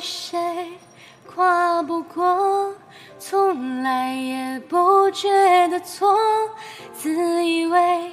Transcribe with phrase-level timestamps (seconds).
[0.00, 0.38] 谁
[1.26, 2.74] 跨不过，
[3.18, 5.28] 从来也不觉
[5.68, 6.16] 得错，
[6.94, 8.10] 自以为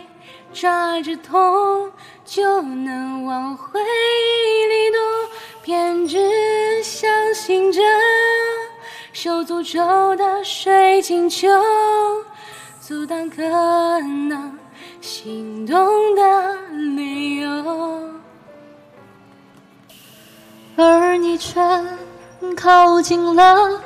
[0.53, 1.91] 抓着痛
[2.25, 4.99] 就能往回忆里躲，
[5.63, 7.81] 偏只相信着
[9.13, 11.47] 受诅咒的水晶球，
[12.79, 14.57] 阻挡可能
[15.01, 16.21] 心动的
[20.79, 21.59] 而你却
[22.55, 23.81] 靠近了，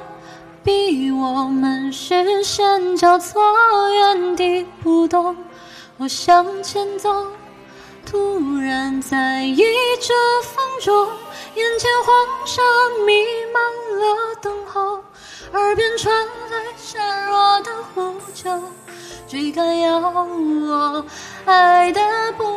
[0.61, 3.41] 逼我们视线交错，
[3.91, 5.33] 原地不动。
[5.97, 7.09] 我向前走，
[8.05, 9.63] 突然在意
[10.01, 11.07] 这分钟，
[11.55, 12.13] 眼前黄
[12.45, 12.61] 沙
[13.05, 13.13] 弥
[13.53, 13.63] 漫
[14.01, 14.99] 了等候，
[15.53, 16.13] 耳边传
[16.49, 18.51] 来孱弱的呼救，
[19.29, 21.05] 追赶要我
[21.45, 22.01] 爱的
[22.37, 22.50] 不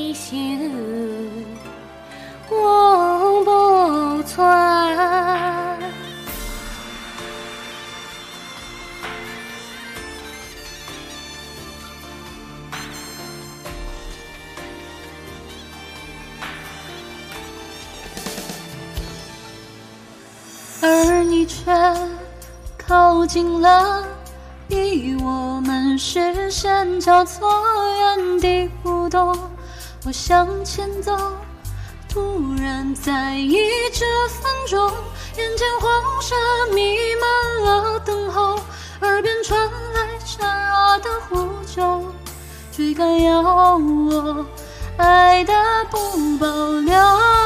[0.00, 1.46] 继续
[2.50, 5.78] 永不传。
[20.82, 21.70] 而你却
[22.78, 24.02] 靠近了，
[24.66, 27.46] 逼我们视线交错，
[28.16, 29.38] 原地不动。
[30.06, 31.14] 我向前走，
[32.08, 33.58] 突然在意
[33.92, 34.90] 这分钟，
[35.36, 36.34] 眼前黄沙
[36.74, 38.58] 弥漫了等候，
[39.02, 39.60] 耳边传
[39.92, 40.38] 来孱
[40.70, 42.12] 弱的呼救，
[42.72, 43.42] 追赶要
[43.76, 44.46] 我
[44.96, 45.52] 爱的
[45.90, 45.98] 不
[46.38, 46.46] 保
[46.80, 47.39] 留。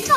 [0.00, 0.16] 痛。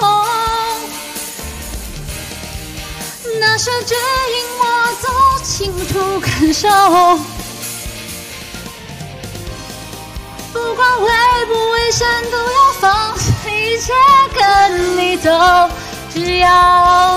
[3.40, 4.63] 那是指引我
[5.01, 5.07] 走
[5.44, 6.67] 清楚感受，
[10.51, 11.09] 不管危
[11.47, 13.94] 不危险，都要放弃一切
[14.34, 15.29] 跟你走。
[16.11, 17.09] 只要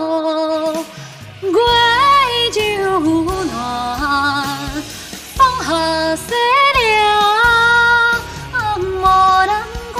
[0.00, 0.84] 有，
[1.42, 1.60] 归
[2.52, 2.60] 就
[3.44, 3.52] 暖，
[5.36, 5.68] 放下
[6.16, 6.28] 谁
[6.96, 8.18] 了，
[9.02, 9.04] 莫
[9.46, 9.52] 难
[9.92, 9.98] 关，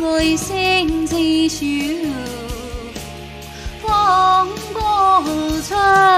[0.00, 2.10] 我一心继续。
[3.82, 4.80] 风不
[5.68, 6.13] 传。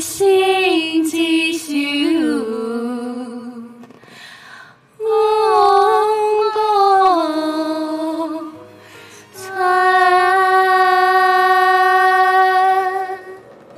[0.00, 0.33] see.